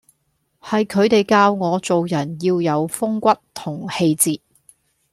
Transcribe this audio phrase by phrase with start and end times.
[0.59, 4.41] 係佢哋教我做人要有風骨同氣節⠀